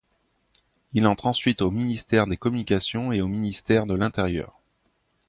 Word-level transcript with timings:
Il 0.93 1.05
entre 1.05 1.27
ensuite 1.27 1.61
au 1.61 1.69
ministère 1.69 2.25
des 2.25 2.35
Communications 2.35 3.11
et 3.11 3.21
au 3.21 3.27
ministère 3.27 3.85
de 3.85 3.93
l'Intérieur. 3.93 4.59